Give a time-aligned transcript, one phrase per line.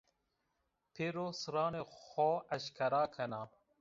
[0.93, 3.41] Pêro sirranê xo eşkera kena